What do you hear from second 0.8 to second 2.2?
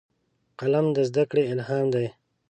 د زدهکړې الهام دی